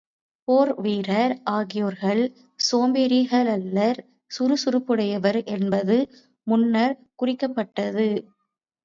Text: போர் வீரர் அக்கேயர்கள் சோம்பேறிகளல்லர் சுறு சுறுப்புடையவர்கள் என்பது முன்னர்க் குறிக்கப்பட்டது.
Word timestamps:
போர் 0.47 0.71
வீரர் 0.81 1.33
அக்கேயர்கள் 1.51 2.21
சோம்பேறிகளல்லர் 2.59 3.99
சுறு 4.27 4.55
சுறுப்புடையவர்கள் 4.63 5.45
என்பது 5.47 5.97
முன்னர்க் 6.47 7.03
குறிக்கப்பட்டது. 7.15 8.07